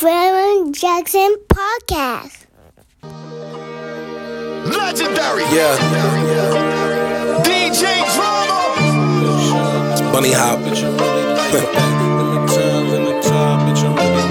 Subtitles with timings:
[0.00, 2.46] Trevor Jackson Podcast.
[4.64, 5.44] Legendary.
[5.52, 5.76] Yeah,
[7.44, 9.92] DJ Drama.
[9.92, 10.58] it's Bunny Hop.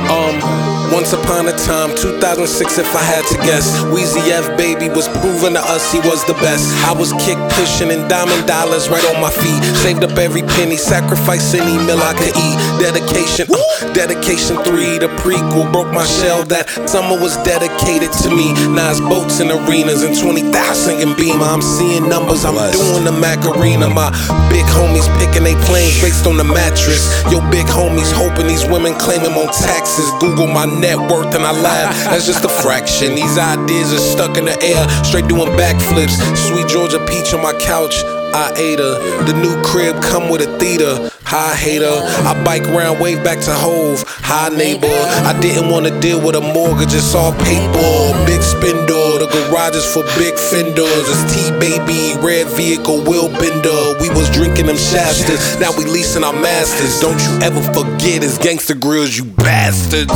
[0.10, 5.08] um, once upon a time, 2006, if I had to guess, Weezy F Baby was
[5.20, 6.66] proving to us he was the best.
[6.86, 9.62] I was kick pushing and diamond dollars right on my feet.
[9.84, 12.58] Saved up every penny, sacrificed any meal I could eat.
[12.80, 16.44] Dedication, uh, dedication three, the prequel broke my shell.
[16.44, 18.54] That summer was dedicated to me.
[18.74, 21.46] Now it's boats in arenas and 20,000 in Beamer.
[21.46, 23.90] I'm seeing numbers, I'm doing the Macarena.
[23.90, 24.10] My
[24.50, 27.10] big homies picking they planes based on the mattress.
[27.32, 30.10] Yo, big homies hoping these women claim him on taxes.
[30.20, 31.94] Google my net worth and I laugh.
[32.10, 33.16] That's just a fraction.
[33.16, 36.16] These ideas are stuck in the air, straight doing backflips.
[36.36, 38.04] Sweet Georgia peach on my couch.
[38.34, 39.24] I ate her.
[39.26, 41.10] The new crib come with a theater.
[41.24, 41.90] Hi hater.
[42.26, 44.04] I bike around, wave back to Hove.
[44.08, 44.88] Hi neighbor.
[45.26, 48.26] I didn't want to deal with a mortgage, it's all paper.
[48.26, 49.18] Big spindle.
[49.20, 51.06] The garage is for big fenders.
[51.10, 53.98] It's T baby, red vehicle, wheel bender.
[54.02, 55.60] We was drinking them Shastas.
[55.60, 57.00] Now we leasing our masters.
[57.00, 60.14] Don't you ever forget it's gangster grills, you bastards.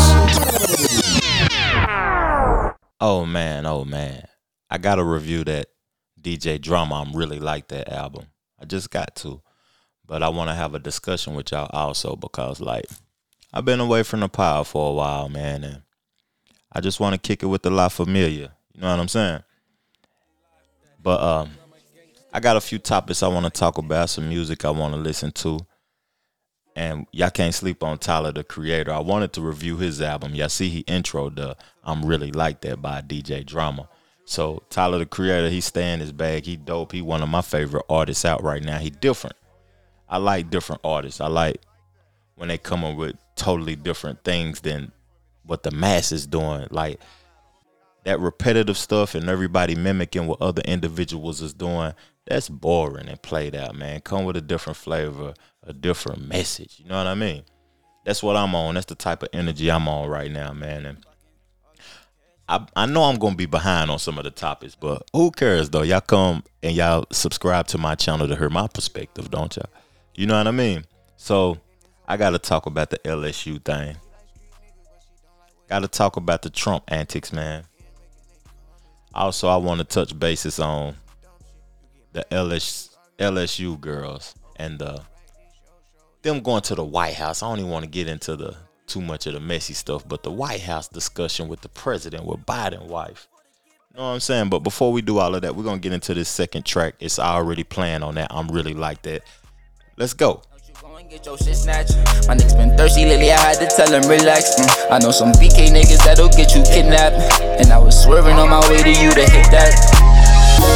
[3.06, 4.30] Oh man, oh man.
[4.70, 5.66] I gotta review that
[6.22, 7.02] DJ Drama.
[7.02, 8.28] I'm really like that album.
[8.58, 9.42] I just got to.
[10.06, 12.86] But I wanna have a discussion with y'all also because like
[13.54, 15.82] I've been away from the pile for a while, man, and
[16.72, 18.54] I just wanna kick it with the La Familia.
[18.74, 19.44] You know what I'm saying?
[21.02, 21.50] But um
[22.32, 25.60] I got a few topics I wanna talk about, some music I wanna listen to.
[26.76, 28.92] And y'all can't sleep on Tyler the Creator.
[28.92, 30.34] I wanted to review his album.
[30.34, 33.88] Y'all see he introed the I'm Really Like That by DJ Drama.
[34.26, 36.46] So Tyler the Creator, he stay in his bag.
[36.46, 36.92] He dope.
[36.92, 38.80] He one of my favorite artists out right now.
[38.80, 39.36] He different.
[40.10, 41.22] I like different artists.
[41.22, 41.62] I like
[42.36, 44.92] when they come up with totally different things than
[45.46, 46.68] what the mass is doing.
[46.72, 47.00] Like
[48.06, 51.94] that repetitive stuff and everybody mimicking what other individuals is doing,
[52.26, 54.02] that's boring and played out, man.
[54.02, 55.34] Come with a different flavor,
[55.66, 56.80] a different message.
[56.80, 57.44] You know what I mean?
[58.06, 58.76] That's what I'm on.
[58.76, 60.86] That's the type of energy I'm on right now, man.
[60.86, 61.06] And
[62.50, 65.70] I, I know I'm gonna be behind on some of the topics, but who cares
[65.70, 65.84] though?
[65.84, 69.70] Y'all come and y'all subscribe to my channel to hear my perspective, don't y'all?
[70.16, 70.86] You know what I mean?
[71.16, 71.58] So
[72.08, 73.96] I gotta talk about the LSU thing.
[75.70, 77.64] Gotta talk about the Trump antics, man.
[79.16, 80.96] Also, I want to touch bases on
[82.12, 85.02] the LS, LSU girls and the
[86.24, 87.44] them going to the White House.
[87.44, 88.56] I don't even want to get into the
[88.88, 92.46] too much of the messy stuff, but the White House discussion with the president, with
[92.46, 93.28] Biden wife.
[93.92, 94.50] You know what I'm saying?
[94.50, 96.96] But before we do all of that, we're gonna get into this second track.
[97.00, 98.28] It's already planned on that.
[98.32, 99.24] I'm really like that.
[99.98, 100.42] Let's go.
[100.82, 101.96] Go get your shit snatched.
[102.28, 104.56] My niggas been thirsty lately, I had to tell him relax.
[104.60, 107.42] Mm, I know some BK niggas that'll get you kidnapped.
[107.42, 109.74] And I was swerving on my way to you to hit that.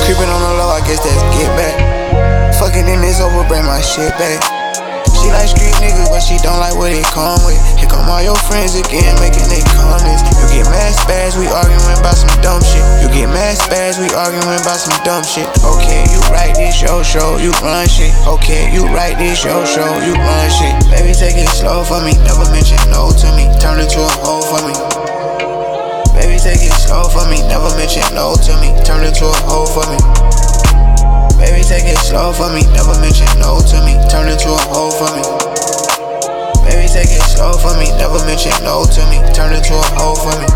[0.05, 2.53] Creeping on the low, I guess that's get back.
[2.59, 4.56] Fucking in this over, bring my shit back.
[5.27, 7.59] She like street niggas, but she don't like what it come with.
[7.75, 10.23] Here come all your friends again, making they comments.
[10.39, 12.79] You get mad spaz, we arguing about some dumb shit.
[13.03, 15.43] You get mad spaz, we arguing about some dumb shit.
[15.67, 18.15] Okay, you write this your show, you run shit.
[18.23, 20.71] Okay, you write this your show, you run shit.
[20.87, 23.51] Baby, take it slow for me, never mention no to me.
[23.59, 24.71] Turn into a hoe for me.
[26.15, 28.71] Baby, take it slow for me, never mention no to me.
[28.87, 29.99] Turn into a hoe for me.
[31.47, 33.95] Baby, take it slow for me, never mention no to me.
[34.11, 35.23] Turn into a hoe for me.
[36.67, 39.23] Baby, take it slow for me, never mention no to me.
[39.31, 40.47] Turn into a hoe for me.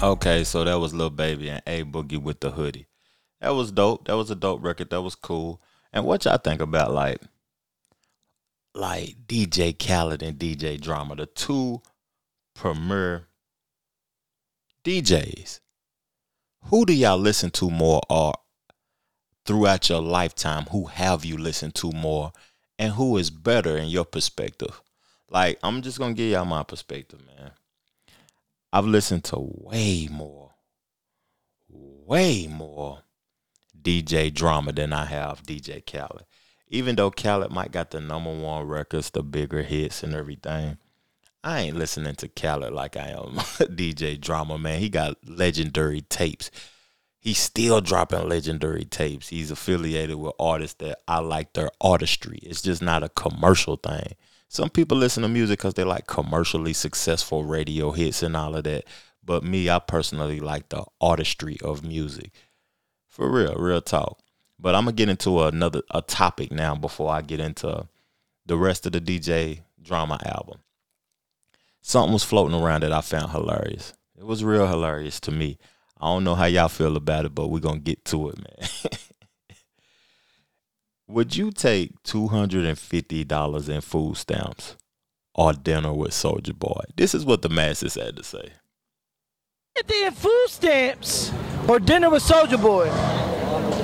[0.00, 2.86] Okay, so that was Lil Baby and A Boogie with the hoodie.
[3.40, 4.06] That was dope.
[4.06, 4.90] That was a dope record.
[4.90, 5.60] That was cool.
[5.92, 7.20] And what y'all think about like
[8.76, 11.82] like DJ Khaled and DJ Drama, the two
[12.54, 13.26] premier
[14.84, 15.58] DJs.
[16.66, 18.34] Who do y'all listen to more or
[19.50, 20.66] throughout your lifetime?
[20.70, 22.30] Who have you listened to more
[22.78, 24.80] and who is better in your perspective?
[25.28, 27.50] Like, I'm just gonna give y'all my perspective, man.
[28.72, 30.52] I've listened to way more,
[31.68, 33.00] way more
[33.76, 36.26] DJ drama than I have DJ Khaled.
[36.68, 40.78] Even though Khaled might got the number one records, the bigger hits and everything,
[41.42, 44.78] I ain't listening to Khaled like I am DJ drama, man.
[44.78, 46.52] He got legendary tapes.
[47.20, 49.28] He's still dropping legendary tapes.
[49.28, 52.38] He's affiliated with artists that I like their artistry.
[52.42, 54.14] It's just not a commercial thing.
[54.48, 58.64] Some people listen to music because they like commercially successful radio hits and all of
[58.64, 58.84] that.
[59.22, 62.32] But me, I personally like the artistry of music.
[63.06, 64.18] For real, real talk.
[64.58, 67.86] But I'm gonna get into another a topic now before I get into
[68.46, 70.60] the rest of the DJ drama album.
[71.82, 73.92] something was floating around that I found hilarious.
[74.18, 75.58] It was real hilarious to me.
[76.00, 78.68] I don't know how y'all feel about it, but we're gonna get to it, man.
[81.08, 84.76] Would you take two hundred and fifty dollars in food stamps
[85.34, 86.84] or dinner with Soulja Boy?
[86.96, 88.52] This is what the masses had to say.
[89.76, 91.32] Fifty food stamps
[91.68, 92.88] or dinner with Soulja Boy.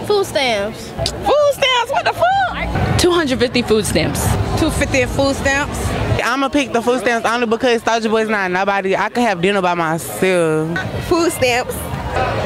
[0.07, 0.91] Food stamps.
[0.91, 1.91] Food stamps?
[1.91, 2.99] What the fuck?
[3.01, 4.25] 250 food stamps.
[4.59, 5.79] 250 in food stamps?
[6.25, 8.97] I'ma pick the food stamps only because Soulja Boy's not nobody.
[8.97, 10.79] I could have dinner by myself.
[11.09, 11.77] Food stamps.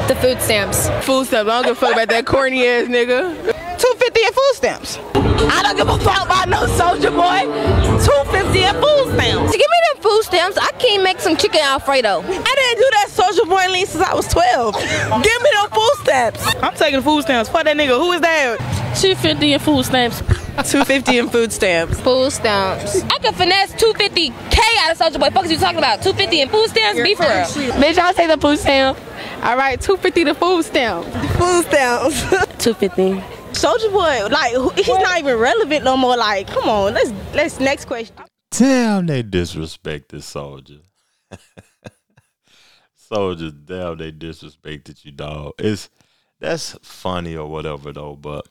[0.07, 0.89] The food stamps.
[1.05, 1.49] Food stamps.
[1.49, 3.35] I don't give a fuck about that corny ass nigga.
[3.79, 4.97] 250 in food stamps.
[5.15, 7.47] I don't give a fuck about no Soulja Boy.
[8.05, 9.51] 250 in food stamps.
[9.51, 10.57] Give me them food stamps.
[10.57, 12.19] I can't make some chicken alfredo.
[12.19, 14.75] I didn't do that Soulja Boy lean since I was 12.
[15.23, 16.55] Give me them food stamps.
[16.61, 17.49] I'm taking food stamps.
[17.49, 17.97] Fuck that nigga.
[17.97, 18.57] Who is that?
[18.99, 20.19] 250 in food stamps.
[20.19, 21.99] 250 in food stamps.
[22.01, 23.01] Food stamps.
[23.03, 25.29] I could finesse 250k out of Soulja Boy.
[25.29, 26.03] Fuck is you talking about?
[26.03, 27.01] 250 in food stamps?
[27.01, 27.71] Be for real.
[27.81, 28.97] Bitch, I'll take the food stamp.
[29.43, 31.07] All right, 250 the food stamps.
[31.37, 32.21] Food stamps.
[32.63, 33.13] 250.
[33.53, 36.15] Soulja Boy, like who- he's not even relevant no more.
[36.15, 38.15] Like, come on, let's let's next question.
[38.51, 40.81] Damn, they disrespected Soulja.
[43.11, 45.53] Soulja, damn, they disrespected you, dog.
[45.57, 45.89] It's
[46.39, 48.47] that's funny or whatever though, but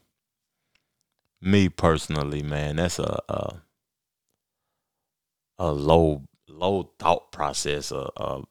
[1.40, 3.62] me personally, man, that's a a,
[5.58, 8.42] a low low thought process, a, a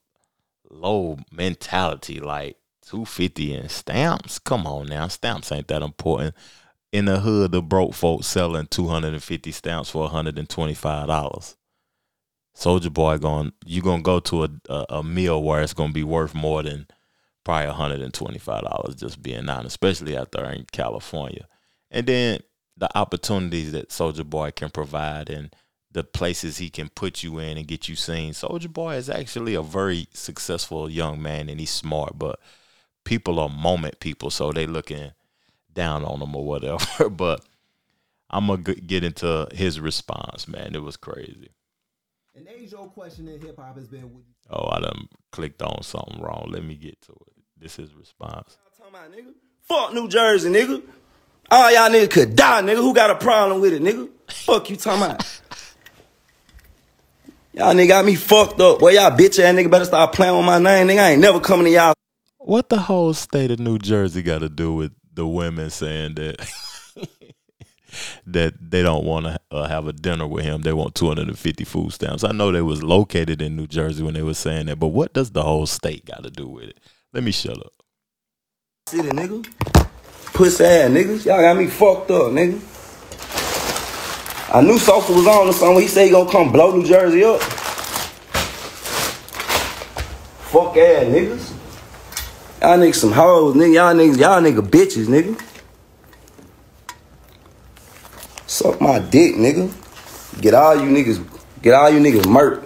[0.69, 2.19] low mentality.
[2.19, 4.39] Like two fifty in stamps.
[4.39, 6.35] Come on now, stamps ain't that important.
[6.91, 10.49] In the hood, the broke folks selling two hundred and fifty stamps for hundred and
[10.49, 11.55] twenty five dollars.
[12.55, 16.03] Soulja Boy going you gonna go to a, a a meal where it's gonna be
[16.03, 16.87] worth more than
[17.43, 18.95] probably hundred and twenty five dollars.
[18.95, 21.47] Just being honest, especially out there in California,
[21.91, 22.39] and then
[22.75, 25.53] the opportunities that Soulja Boy can provide and
[25.91, 28.33] the places he can put you in and get you seen.
[28.33, 32.39] Soulja Boy is actually a very successful young man and he's smart, but
[33.03, 35.11] people are moment people, so they looking
[35.73, 37.09] down on him or whatever.
[37.09, 37.43] but
[38.29, 40.75] I'm gonna get into his response, man.
[40.75, 41.49] It was crazy.
[42.35, 45.61] An age old question in hip hop has been would you Oh, I done clicked
[45.61, 46.49] on something wrong.
[46.51, 47.33] Let me get to it.
[47.57, 48.57] This is response.
[48.83, 50.81] i'm talking Fuck New Jersey, nigga.
[51.51, 52.77] All y'all niggas could die, nigga.
[52.77, 54.09] Who got a problem with it, nigga?
[54.27, 55.41] Fuck you talking about.
[57.53, 58.79] Y'all nigga got me fucked up.
[58.79, 60.99] Boy, y'all bitch ass nigga better start playing with my name, nigga.
[60.99, 61.93] I ain't never coming to y'all.
[62.37, 66.47] What the whole state of New Jersey got to do with the women saying that
[68.27, 70.61] that they don't want to uh, have a dinner with him?
[70.61, 72.23] They want 250 food stamps.
[72.23, 75.13] I know they was located in New Jersey when they were saying that, but what
[75.13, 76.79] does the whole state got to do with it?
[77.13, 77.73] Let me shut up.
[78.87, 79.43] City, nigga.
[80.33, 81.25] Pussy ass niggas.
[81.25, 82.61] Y'all got me fucked up, nigga.
[84.51, 85.81] I knew Sosa was on or something.
[85.81, 87.39] He said he gonna come blow New Jersey up.
[90.49, 91.53] Fuck ass niggas.
[92.59, 93.75] Y'all niggas some hoes, nigga.
[93.75, 95.39] Y'all niggas, y'all nigga bitches, nigga.
[98.47, 99.71] Suck my dick, nigga.
[100.41, 101.23] Get all you niggas,
[101.61, 102.65] get all you niggas murked.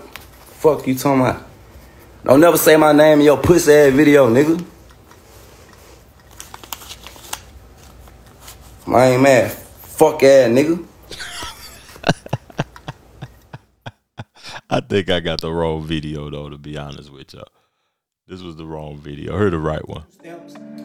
[0.61, 1.45] Fuck you talking about.
[2.23, 4.63] Don't never say my name in your pussy ass video, nigga.
[8.87, 9.51] I ain't mad.
[9.51, 10.92] Fuck ass nigga.
[14.73, 17.47] I think I got the wrong video though, to be honest with y'all.
[18.25, 19.35] This was the wrong video.
[19.35, 20.03] I heard the right one.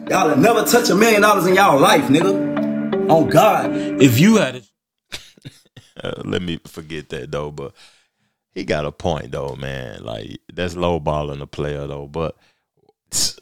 [0.07, 3.07] Y'all never touch a million dollars in y'all life, nigga.
[3.09, 3.71] Oh God.
[3.99, 4.67] If you had it.
[6.03, 7.73] uh, let me forget that though, but
[8.51, 10.03] he got a point though, man.
[10.03, 12.37] Like that's low balling the player though, but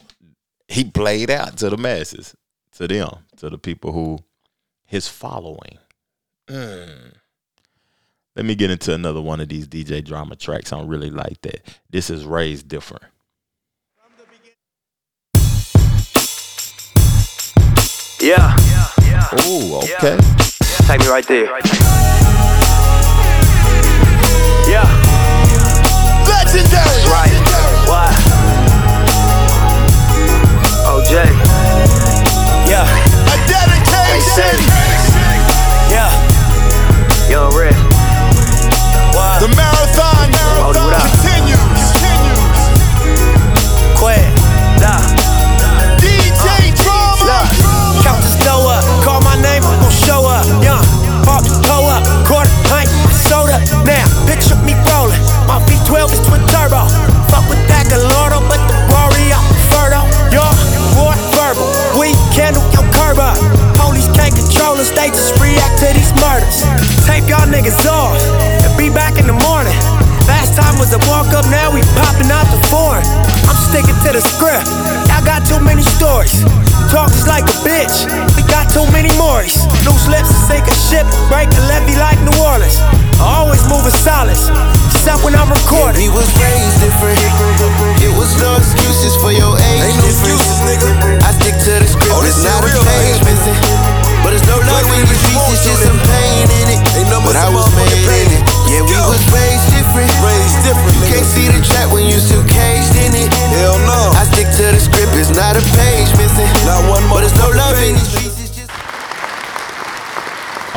[0.68, 2.34] he played out to the masses,
[2.76, 4.18] to them, to the people who
[4.86, 5.76] his following.
[6.46, 7.12] Mm.
[8.38, 10.72] Let me get into another one of these DJ drama tracks.
[10.72, 11.76] I don't really like that.
[11.90, 13.02] This is raised different.
[18.20, 18.54] Yeah.
[19.40, 20.16] Oh, okay.
[20.86, 21.46] Take me right there.
[24.70, 24.86] Yeah.
[26.28, 27.02] Legendary.
[27.10, 27.34] Right.
[27.88, 28.14] Why?
[30.86, 31.26] OJ.
[32.70, 32.86] Yeah.
[32.86, 34.62] A dedication.
[35.90, 37.28] Yeah.
[37.28, 37.87] Young Red.
[39.40, 41.17] The marathon, Hold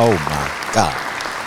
[0.03, 0.97] Oh my God.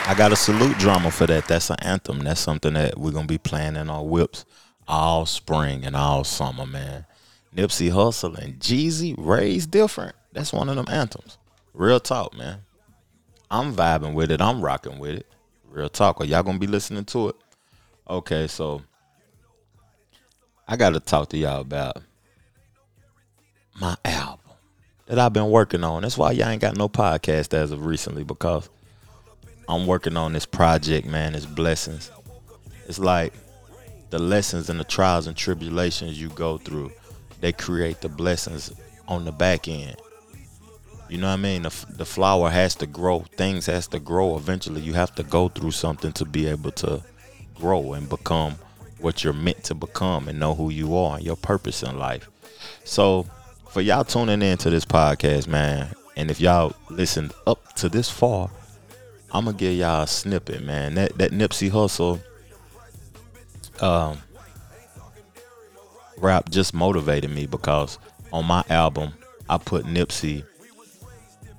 [0.07, 1.49] I got a salute drama for that.
[1.49, 2.21] That's an anthem.
[2.21, 4.45] That's something that we're gonna be playing in our whips
[4.87, 7.05] all spring and all summer, man.
[7.53, 10.15] Nipsey Hussle and Jeezy raised different.
[10.33, 11.37] That's one of them anthems.
[11.73, 12.61] Real talk, man.
[13.51, 14.41] I'm vibing with it.
[14.41, 15.27] I'm rocking with it.
[15.69, 16.21] Real talk.
[16.21, 17.37] Are y'all gonna be listening to it?
[18.09, 18.83] Okay, so
[20.69, 21.97] I gotta talk to y'all about
[23.81, 24.44] my album
[25.07, 26.03] that I've been working on.
[26.03, 28.69] That's why y'all ain't got no podcast as of recently because
[29.69, 31.35] I'm working on this project, man.
[31.35, 32.11] It's Blessons.
[32.87, 33.33] It's like
[34.11, 36.93] the lessons and the trials and tribulations you go through,
[37.41, 38.73] they create the blessings
[39.09, 39.97] on the back end.
[41.09, 41.63] You know what I mean?
[41.63, 43.21] The, the flower has to grow.
[43.37, 44.37] Things has to grow.
[44.37, 47.03] Eventually, you have to go through something to be able to
[47.57, 48.55] grow and become
[49.01, 52.31] what you're meant to become and know who you are and your purpose in life.
[52.85, 53.27] So,
[53.75, 58.09] for y'all tuning in to this podcast, man, and if y'all listened up to this
[58.09, 58.49] far,
[59.33, 60.95] I'm gonna give y'all a snippet, man.
[60.95, 62.21] That that Nipsey Hussle
[63.83, 64.19] um
[66.19, 67.99] rap just motivated me because
[68.33, 69.13] on my album
[69.49, 70.45] I put Nipsey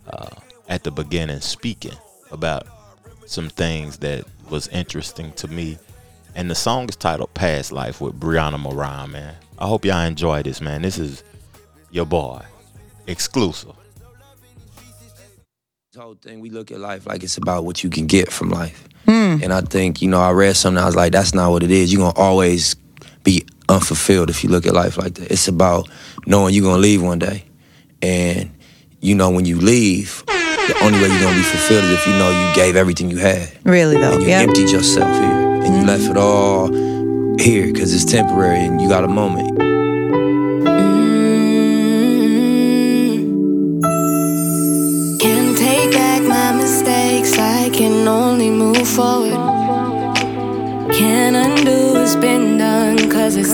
[0.07, 0.29] uh,
[0.69, 1.97] at the beginning speaking
[2.31, 2.65] about
[3.25, 5.77] some things that was interesting to me.
[6.33, 9.35] And the song is titled Past Life with Brianna Moran, man.
[9.59, 10.81] I hope y'all enjoy this, man.
[10.81, 11.21] This is
[11.95, 12.41] your boy.
[13.07, 13.71] Exclusive.
[15.93, 18.49] This whole thing, we look at life like it's about what you can get from
[18.49, 18.87] life.
[19.05, 19.37] Hmm.
[19.41, 21.71] And I think, you know, I read something, I was like, that's not what it
[21.71, 21.93] is.
[21.93, 22.75] You're going to always
[23.23, 25.31] be unfulfilled if you look at life like that.
[25.31, 25.89] It's about
[26.25, 27.45] knowing you're going to leave one day.
[28.01, 28.51] And,
[28.99, 32.07] you know, when you leave, the only way you're going to be fulfilled is if
[32.07, 33.49] you know you gave everything you had.
[33.63, 34.39] Really though, And you yeah.
[34.39, 35.63] emptied yourself here.
[35.63, 36.67] And you left it all
[37.39, 39.74] here because it's temporary and you got a moment.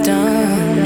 [0.04, 0.84] Done.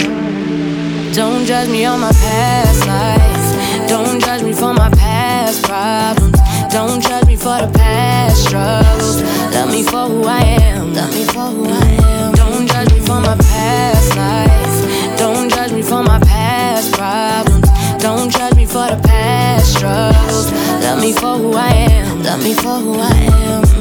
[1.14, 3.88] Don't judge me on my past life.
[3.88, 6.40] Don't judge me for my past problems.
[6.72, 9.22] Don't judge me for the past struggles.
[9.54, 10.94] Love me for who I am.
[10.94, 12.34] Love me for who I am.
[12.34, 15.18] Don't judge me for my past life.
[15.18, 17.70] Don't judge me for my past problems.
[18.02, 20.52] Don't judge me for the past struggles.
[20.84, 22.24] Love me for who I am.
[22.24, 23.75] Love me for who I am.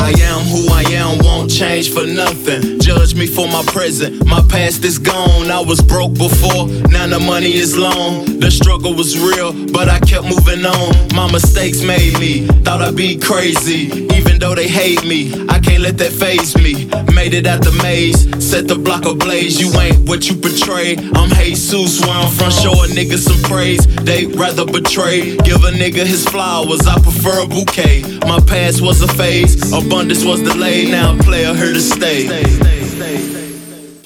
[0.00, 2.80] I am who I am, won't change for nothing.
[2.80, 5.50] Judge me for my present, my past is gone.
[5.50, 8.40] I was broke before, now the money is long.
[8.40, 11.14] The struggle was real, but I kept moving on.
[11.14, 14.06] My mistakes made me, thought I'd be crazy.
[14.16, 16.86] Even though they hate me, I can't let that phase me.
[17.14, 19.60] Made it out the maze, set the block ablaze.
[19.60, 20.96] You ain't what you portray.
[21.14, 21.30] I'm
[21.60, 23.84] Jesus, where I'm from, show a nigga some praise.
[24.04, 26.86] They rather betray, give a nigga his flowers.
[26.86, 28.02] I prefer a bouquet.
[28.26, 30.88] My past was a phase, abundance was delayed.
[30.88, 32.28] Now a player here to stay.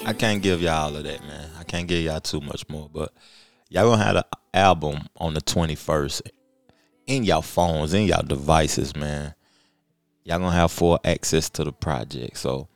[0.06, 1.50] I can't give y'all all of that, man.
[1.58, 3.12] I can't give y'all too much more, but
[3.68, 4.22] y'all gonna have an
[4.54, 6.22] album on the 21st
[7.06, 9.34] in y'all phones, in y'all devices, man.
[10.24, 12.38] Y'all gonna have full access to the project.
[12.38, 12.66] So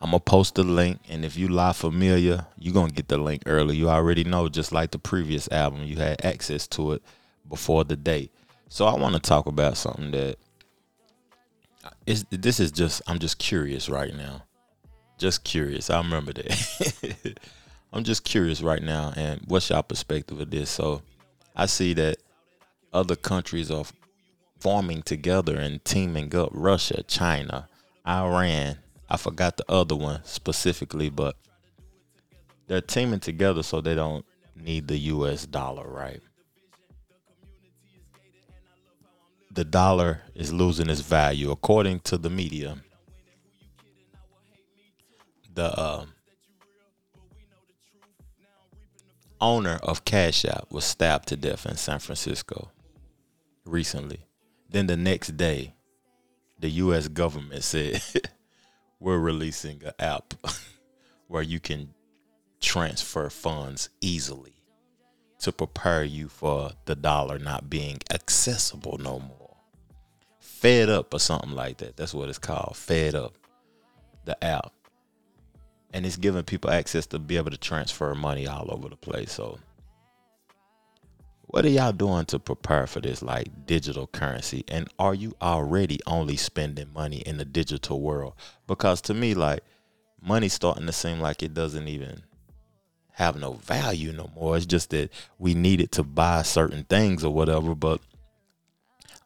[0.00, 3.42] I'm gonna post the link, and if you La Familia, you gonna get the link
[3.44, 3.76] early.
[3.76, 7.02] You already know, just like the previous album, you had access to it
[7.46, 8.32] before the date.
[8.70, 10.38] So I want to talk about something that
[12.06, 14.44] is this is just I'm just curious right now.
[15.18, 15.90] Just curious.
[15.90, 17.38] I remember that.
[17.92, 20.70] I'm just curious right now, and what's your perspective of this?
[20.70, 21.02] So,
[21.56, 22.18] I see that
[22.92, 23.84] other countries are
[24.60, 26.50] forming together and teaming up.
[26.52, 27.68] Russia, China,
[28.06, 28.76] Iran.
[29.10, 31.36] I forgot the other one specifically, but
[32.66, 35.46] they're teaming together so they don't need the U.S.
[35.46, 36.20] dollar, right?
[39.58, 42.76] The dollar is losing its value, according to the media.
[45.52, 46.06] The uh,
[49.40, 52.70] owner of Cash App was stabbed to death in San Francisco
[53.64, 54.20] recently.
[54.70, 55.74] Then the next day,
[56.60, 57.08] the U.S.
[57.08, 58.00] government said
[59.00, 60.34] we're releasing an app
[61.26, 61.92] where you can
[62.60, 64.54] transfer funds easily
[65.40, 69.37] to prepare you for the dollar not being accessible no more.
[70.58, 71.96] Fed up or something like that.
[71.96, 72.76] That's what it's called.
[72.76, 73.34] Fed up.
[74.24, 74.72] The app.
[75.92, 79.30] And it's giving people access to be able to transfer money all over the place.
[79.30, 79.60] So
[81.42, 84.64] what are y'all doing to prepare for this like digital currency?
[84.66, 88.34] And are you already only spending money in the digital world?
[88.66, 89.62] Because to me, like
[90.20, 92.22] money's starting to seem like it doesn't even
[93.12, 94.56] have no value no more.
[94.56, 97.76] It's just that we need it to buy certain things or whatever.
[97.76, 98.00] But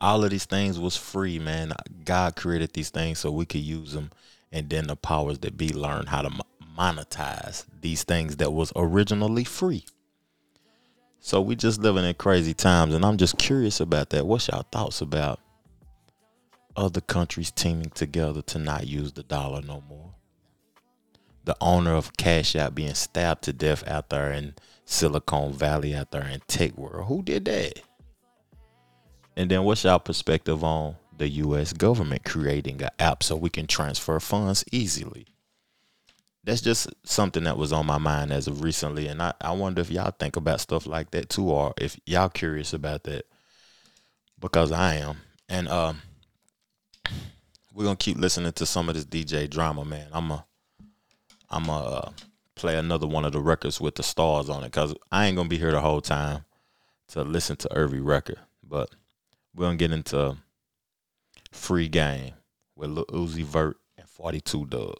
[0.02, 1.73] all of these things was free, man.
[2.04, 4.11] God created these things so we could use them,
[4.50, 6.30] and then the powers that be learn how to
[6.76, 9.87] monetize these things that was originally free.
[11.21, 14.26] So we just living in crazy times, and I'm just curious about that.
[14.26, 15.38] What's y'all thoughts about
[16.75, 20.14] other countries teaming together to not use the dollar no more?
[21.44, 24.54] The owner of Cash App being stabbed to death out there in
[24.85, 27.06] Silicon Valley, out there in tech world.
[27.06, 27.82] Who did that?
[29.37, 31.73] And then what's y'all perspective on the U.S.
[31.73, 35.27] government creating an app so we can transfer funds easily?
[36.45, 39.81] that's just something that was on my mind as of recently and I, I wonder
[39.81, 43.25] if y'all think about stuff like that too or if y'all curious about that
[44.41, 46.03] because i am and um
[47.73, 50.45] we're gonna keep listening to some of this dj drama man i'm a
[51.51, 52.11] i'm a uh,
[52.55, 55.49] play another one of the records with the stars on it because i ain't gonna
[55.49, 56.45] be here the whole time
[57.09, 58.91] to listen to every record but
[59.54, 60.37] we're gonna get into
[61.50, 62.35] free game
[62.76, 64.94] with Lil Uzi Vert and 42 Dugg.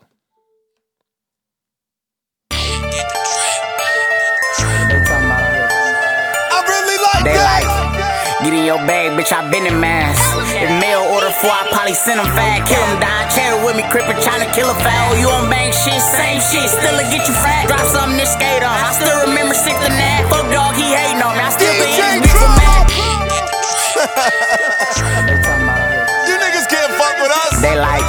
[5.33, 7.63] I really like They that.
[7.65, 7.69] like,
[8.45, 10.19] get in your bag, bitch, I been in mass.
[10.53, 12.67] If mail order for, I probably send them fat.
[12.69, 15.15] Kill them down, cherry with me, crippin', tryna kill a foul.
[15.15, 17.67] Oh, you on bang shit, same shit, still a get you fat.
[17.71, 18.77] Drop something, this skate on.
[18.77, 20.29] I still remember sick to that.
[20.29, 21.43] Fuck dog, he hating on me.
[21.43, 23.12] I still be DJ eating beef for mad.
[26.27, 27.63] You niggas can't fuck with us.
[27.63, 28.03] They like,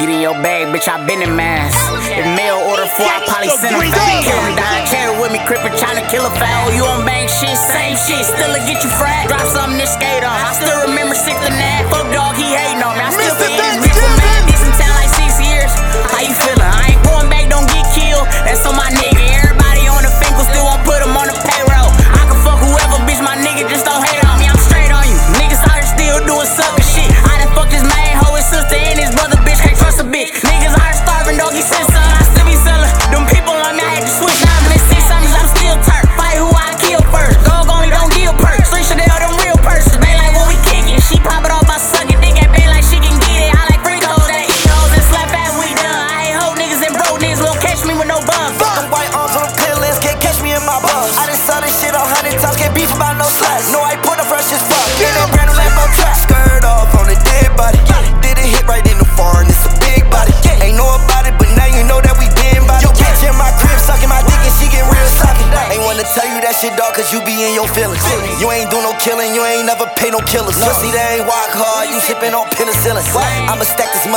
[0.00, 1.76] get in your bag, bitch, I been in mass.
[2.08, 4.24] If mail order for, I probably send them fat.
[4.24, 6.72] Kill them down, cherry with me, crippin', tryna kill a foul.
[6.72, 9.28] You on bang shit, same shit, still a get you fat.
[9.28, 10.32] Drop something, this skate on.
[10.32, 11.84] I still remember sick to that.
[11.92, 13.04] Fuck dog, he hating on me.
[13.04, 14.48] I still been eating beef for mad.
[14.48, 15.68] This in town like six years.
[16.08, 16.64] How you feeling?
[16.64, 18.24] I ain't going back, don't get killed.
[18.48, 19.09] That's on my nigga.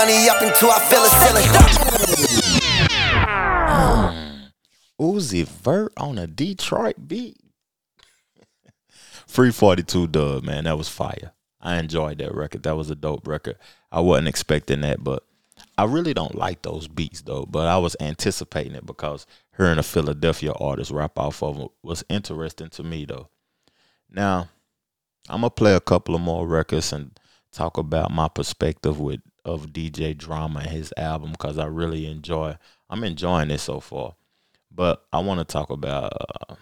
[0.04, 1.48] Money up until I feel a ceiling.
[5.00, 7.38] Uzi Vert on a Detroit beat.
[9.26, 10.66] Free 42 Dugg, man.
[10.66, 11.32] That was fire.
[11.62, 12.64] I enjoyed that record.
[12.64, 13.56] That was a dope record.
[13.94, 15.24] I wasn't expecting that, but
[15.78, 17.46] I really don't like those beats though.
[17.46, 22.04] But I was anticipating it because hearing a Philadelphia artist rap off of it was
[22.10, 23.30] interesting to me though.
[24.12, 24.50] Now,
[25.30, 27.18] I'm gonna play a couple of more records and
[27.54, 32.58] talk about my perspective with of DJ Drama his album because I really enjoy.
[32.90, 34.16] I'm enjoying it so far,
[34.72, 36.14] but I want to talk about.
[36.14, 36.56] Uh,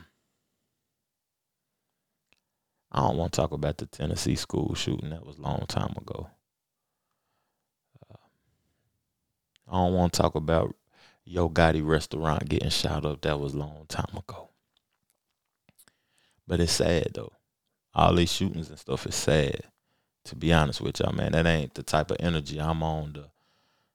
[2.92, 5.12] I don't want to talk about the Tennessee school shooting.
[5.12, 6.30] That was a long time ago.
[8.12, 8.18] Uh,
[9.70, 10.76] I don't want to talk about
[11.24, 13.22] Yo Gotti restaurant getting shot up.
[13.22, 14.50] That was a long time ago.
[16.48, 17.32] But it's sad though.
[17.94, 19.62] All these shootings and stuff is sad.
[20.26, 23.32] To be honest with y'all, man, that ain't the type of energy I'm on to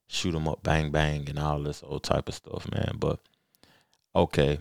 [0.08, 2.96] shoot them up, bang bang, and all this old type of stuff, man.
[2.98, 3.20] But
[4.14, 4.58] okay,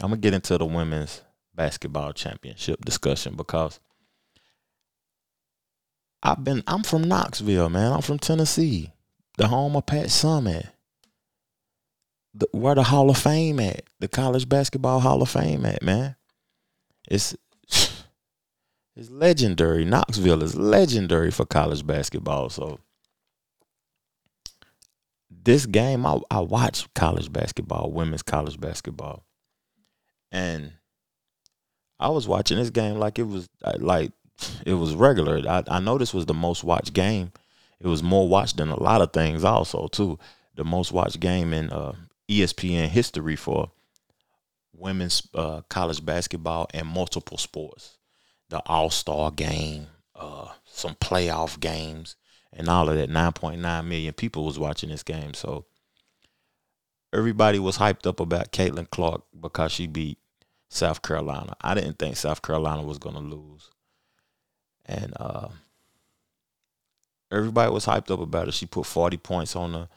[0.00, 1.22] I'm gonna get into the women's
[1.54, 3.80] basketball championship discussion because
[6.22, 7.92] I've been I'm from Knoxville, man.
[7.92, 8.92] I'm from Tennessee,
[9.36, 10.68] the home of Pat Summitt.
[12.36, 13.84] The, where the Hall of Fame at?
[14.00, 16.16] The College Basketball Hall of Fame at, man.
[17.08, 17.36] It's
[18.96, 19.84] it's legendary.
[19.84, 22.48] Knoxville is legendary for college basketball.
[22.50, 22.80] So
[25.30, 29.24] this game, I, I watch college basketball, women's college basketball,
[30.30, 30.72] and
[31.98, 34.12] I was watching this game like it was uh, like
[34.66, 35.42] it was regular.
[35.48, 37.32] I, I know this was the most watched game.
[37.80, 40.18] It was more watched than a lot of things, also too.
[40.54, 41.94] The most watched game in uh,
[42.30, 43.72] ESPN history for
[44.72, 47.98] women's uh, college basketball and multiple sports.
[48.50, 52.16] The All Star game, uh, some playoff games,
[52.52, 53.10] and all of that.
[53.10, 55.34] 9.9 million people was watching this game.
[55.34, 55.66] So
[57.12, 60.18] everybody was hyped up about Caitlin Clark because she beat
[60.68, 61.54] South Carolina.
[61.60, 63.70] I didn't think South Carolina was going to lose.
[64.86, 65.48] And uh,
[67.30, 68.54] everybody was hyped up about it.
[68.54, 69.88] She put 40 points on the,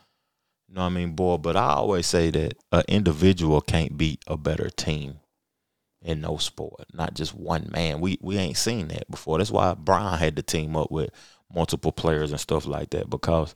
[0.68, 1.42] you know what I mean, board.
[1.42, 5.20] But I always say that an individual can't beat a better team
[6.08, 8.00] in no sport, not just one man.
[8.00, 9.38] We we ain't seen that before.
[9.38, 11.10] That's why Brian had to team up with
[11.54, 13.56] multiple players and stuff like that because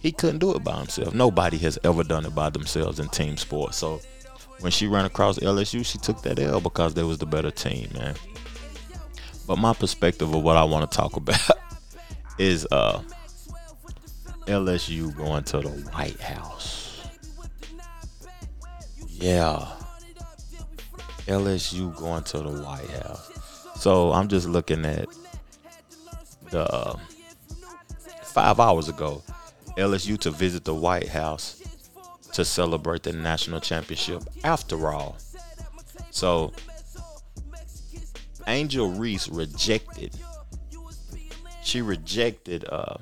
[0.00, 1.12] he couldn't do it by himself.
[1.12, 3.76] Nobody has ever done it by themselves in team sports.
[3.76, 4.00] So
[4.60, 7.90] when she ran across LSU, she took that L because they was the better team,
[7.92, 8.14] man.
[9.48, 11.40] But my perspective of what I want to talk about
[12.38, 13.02] is uh
[14.46, 17.02] LSU going to the White House.
[19.08, 19.77] Yeah.
[21.28, 23.30] LSU going to the White House.
[23.76, 25.06] So I'm just looking at
[26.50, 26.98] the uh,
[28.22, 29.22] five hours ago,
[29.76, 31.62] LSU to visit the White House
[32.32, 34.22] to celebrate the national championship.
[34.42, 35.16] After all,
[36.10, 36.52] so
[38.46, 40.14] Angel Reese rejected.
[41.62, 42.96] She rejected uh,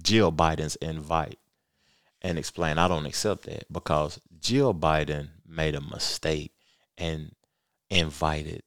[0.00, 1.38] Jill Biden's invite
[2.22, 6.52] and explained, "I don't accept that because Jill Biden made a mistake
[6.96, 7.32] and
[7.90, 8.62] invited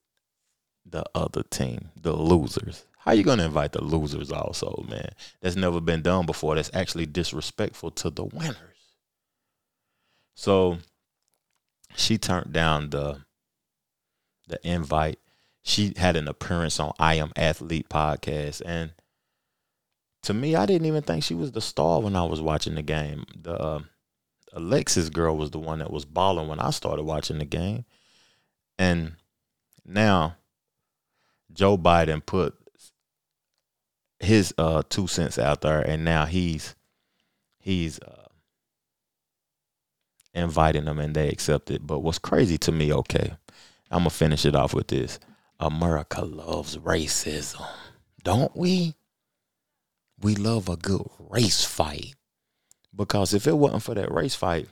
[0.86, 5.10] the other team, the losers." How you gonna invite the losers also, man?
[5.42, 6.56] That's never been done before.
[6.56, 8.58] That's actually disrespectful to the winners.
[10.36, 10.78] So
[11.96, 13.26] she turned down the
[14.48, 15.20] the invite.
[15.64, 18.94] She had an appearance on I Am Athlete podcast, and
[20.24, 22.82] to me, I didn't even think she was the star when I was watching the
[22.82, 23.26] game.
[23.36, 23.80] The uh,
[24.54, 27.86] Alexis girl was the one that was balling when I started watching the game,
[28.84, 29.15] and
[29.86, 30.36] now
[31.54, 32.56] Joe Biden put
[34.19, 36.76] his uh two cents out there and now he's
[37.60, 38.28] he's uh
[40.34, 41.86] inviting them and they accept it.
[41.86, 43.34] But what's crazy to me okay
[43.91, 45.19] i'm gonna finish it off with this.
[45.60, 47.65] America loves racism
[48.24, 48.96] don't we?
[50.22, 52.15] We love a good race fight.
[52.96, 54.69] Because if it wasn't for that race fight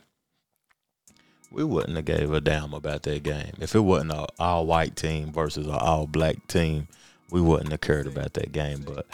[1.52, 4.96] we wouldn't have gave a damn about that game if it wasn't an all white
[4.96, 6.88] team versus an all black team
[7.30, 9.06] we wouldn't have cared about that game but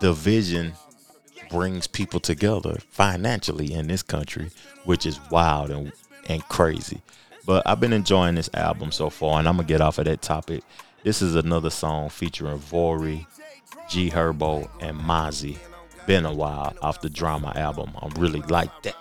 [0.00, 0.74] division
[1.48, 4.50] brings people together financially in this country,
[4.84, 5.92] which is wild and
[6.28, 7.00] and crazy.
[7.46, 10.22] But I've been enjoying this album so far, and I'm gonna get off of that
[10.22, 10.62] topic.
[11.04, 13.26] This is another song featuring Vory,
[13.88, 15.56] G Herbo, and Mozzy.
[16.06, 17.92] Been a while off the drama album.
[18.00, 18.96] I really like that.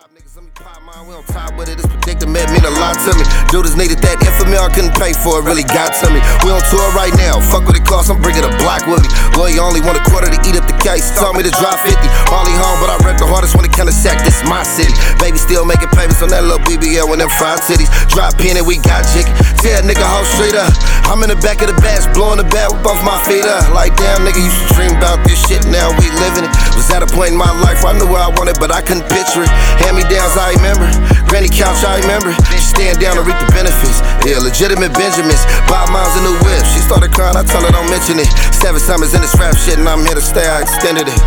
[0.57, 3.21] We on top with it, this predicament mean a lot to me.
[3.53, 6.17] Judas needed that infamy, I couldn't pay for it, really got to me.
[6.41, 9.09] We on tour right now, fuck what it costs, I'm bringing a block with me.
[9.37, 11.77] Boy, you only want a quarter to eat up the case, told me to drop
[11.85, 11.93] 50.
[12.33, 14.89] Harley home, but I rep the hardest when it kinda sack, this my city.
[15.21, 17.87] Baby still making payments on that little BBL when them five cities.
[18.09, 19.29] Drop pin and we got jig.
[19.61, 20.73] Tell nigga whole straight up.
[21.07, 23.63] I'm in the back of the bass, blowing the bat with both my feet up.
[23.77, 26.51] Like damn, nigga, used to dream about this shit, now we living it.
[26.75, 28.81] Was at a point in my life where I knew where I wanted, but I
[28.81, 29.51] couldn't picture it.
[29.85, 30.87] Hand me downs, I remember.
[31.27, 32.31] Granny couch, I remember.
[32.47, 33.99] She stand down to reap the benefits.
[34.23, 35.43] Yeah, legitimate Benjamins.
[35.67, 36.63] Five miles in the whip.
[36.71, 38.29] She started crying, I tell her don't mention it.
[38.55, 40.47] Seven summers in this rap shit, and I'm here to stay.
[40.47, 41.19] I extended it.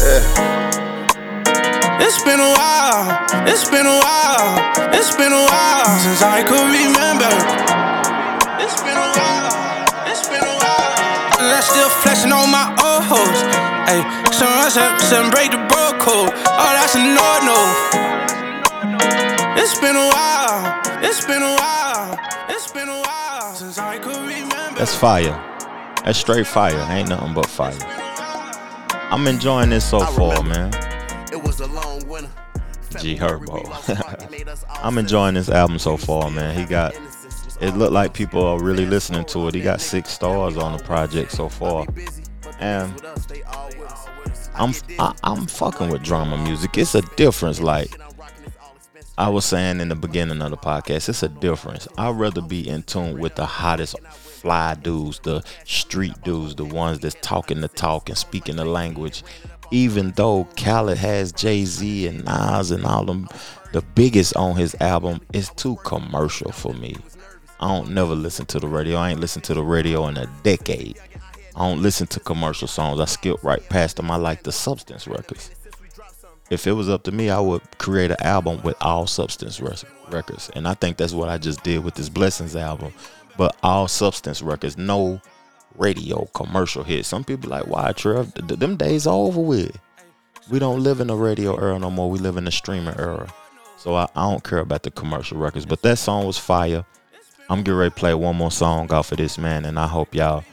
[0.00, 0.56] Yeah.
[1.98, 4.60] It's been a while, it's been a while,
[4.92, 7.32] it's been a while since I could remember.
[8.62, 10.94] It's been a while, it's been a while.
[11.40, 13.40] I'm still flexing on my old hoes.
[13.88, 16.30] Hey, some some, some break the bro code.
[16.46, 18.06] Oh, that's a no no.
[19.68, 22.16] It's been a while, it's been a while,
[22.48, 24.78] it's been a while since I could remember.
[24.78, 25.32] That's fire.
[26.04, 26.78] That's straight fire.
[26.88, 27.76] Ain't nothing but fire.
[29.10, 30.72] I'm enjoying this so far, man.
[31.32, 32.30] It was a long winter.
[33.00, 33.66] G Herbo.
[34.84, 36.56] I'm enjoying this album so far, man.
[36.56, 36.94] He got
[37.60, 39.56] it looked like people are really listening to it.
[39.56, 41.86] He got six stars on the project so far.
[42.60, 43.04] And
[44.54, 46.78] I'm I, I'm fucking with drama music.
[46.78, 47.90] It's a difference like
[49.18, 51.88] I was saying in the beginning of the podcast, it's a difference.
[51.96, 56.98] I'd rather be in tune with the hottest fly dudes, the street dudes, the ones
[56.98, 59.24] that's talking the talk and speaking the language,
[59.70, 63.28] even though Khaled has Jay Z and Nas and all them,
[63.72, 66.94] the biggest on his album, it's too commercial for me.
[67.58, 68.98] I don't never listen to the radio.
[68.98, 70.98] I ain't listened to the radio in a decade.
[71.54, 73.00] I don't listen to commercial songs.
[73.00, 74.10] I skip right past them.
[74.10, 75.50] I like the substance records.
[76.48, 80.50] If it was up to me, I would create an album with all substance records.
[80.54, 82.92] And I think that's what I just did with this Blessons album.
[83.36, 85.20] But all substance records, no
[85.74, 87.08] radio commercial hits.
[87.08, 88.32] Some people like, why, Trev?
[88.34, 89.76] Them days are over with.
[90.48, 92.08] We don't live in the radio era no more.
[92.08, 93.28] We live in the streaming era.
[93.76, 95.66] So I, I don't care about the commercial records.
[95.66, 96.84] But that song was fire.
[97.50, 99.64] I'm getting ready to play one more song off of this, man.
[99.64, 100.44] And I hope y'all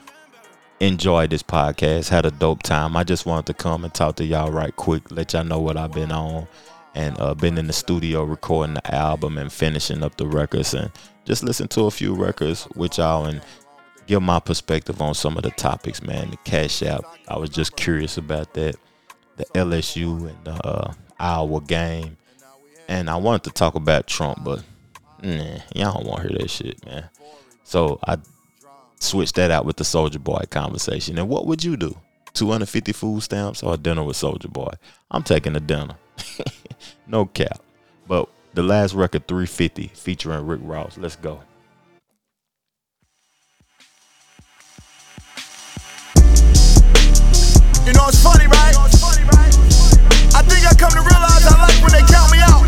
[0.88, 2.10] enjoyed this podcast.
[2.10, 2.96] Had a dope time.
[2.98, 5.78] I just wanted to come and talk to y'all right quick, let y'all know what
[5.78, 6.48] I've been on.
[6.96, 10.91] And uh, been in the studio recording the album and finishing up the records and
[11.26, 13.41] just listen to a few records with y'all and
[14.06, 16.30] give my perspective on some of the topics, man.
[16.30, 18.76] The Cash App, I was just curious about that.
[19.38, 22.17] The LSU and the uh, Iowa game.
[22.88, 24.63] And I wanted to talk about Trump, but
[25.24, 27.10] nah, y'all don't want to hear that shit, man.
[27.63, 28.17] So I
[29.04, 31.18] switched that out with the Soulja Boy conversation.
[31.18, 31.98] And what would you do?
[32.34, 34.74] 250 food stamps or a dinner with Soulja Boy?
[35.12, 35.96] I'm taking a dinner.
[37.08, 37.62] no cap.
[38.08, 40.98] But the last record, 350, featuring Rick Ross.
[40.98, 41.42] Let's go.
[47.86, 48.76] You know it's funny, right?
[50.36, 52.62] I think I come to realize I like when they count me out.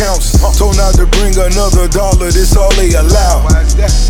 [0.00, 0.40] Accounts.
[0.56, 3.44] Told not to bring another dollar, this all they allow.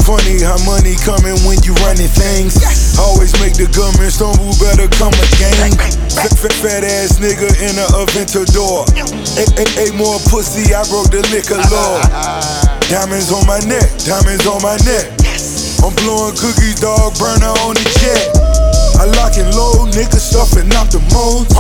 [0.07, 2.63] Funny how money coming when you running things.
[2.95, 5.75] Always make the government stumble, better come again.
[6.15, 8.87] Fat, fat, fat ass nigga in a Aventador.
[9.83, 11.99] Ain't more pussy, I broke the liquor law.
[12.87, 15.11] Diamonds on my neck, diamonds on my neck.
[15.83, 18.31] I'm blowing cookies, dog, burner on the jet.
[19.01, 21.51] I lock and load, nigga stuffing out the mold.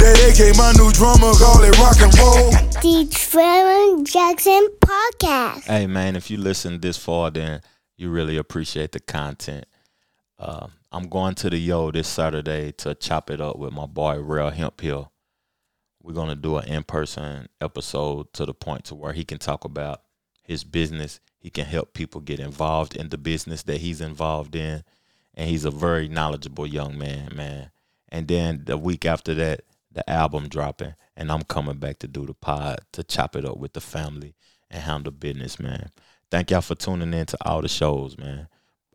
[0.00, 2.65] That AK, my new drummer, call it rock and roll.
[2.86, 5.64] The Trevor Jackson Podcast.
[5.64, 7.60] Hey, man, if you listen this far, then
[7.96, 9.66] you really appreciate the content.
[10.38, 14.20] Uh, I'm going to the Yo this Saturday to chop it up with my boy,
[14.20, 15.10] Real Hemp Hill.
[16.00, 19.38] We're going to do an in person episode to the point to where he can
[19.38, 20.02] talk about
[20.44, 21.18] his business.
[21.40, 24.84] He can help people get involved in the business that he's involved in.
[25.34, 27.72] And he's a very knowledgeable young man, man.
[28.10, 29.62] And then the week after that,
[29.96, 33.56] the album dropping, and I'm coming back to do the pod to chop it up
[33.56, 34.34] with the family
[34.70, 35.90] and handle business, man.
[36.30, 38.48] Thank y'all for tuning in to all the shows, man.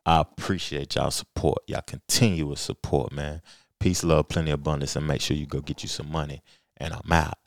[0.05, 3.41] I appreciate y'all support, y'all continuous support, man.
[3.79, 6.43] Peace, love, plenty of abundance, and make sure you go get you some money.
[6.77, 7.39] And I'm out.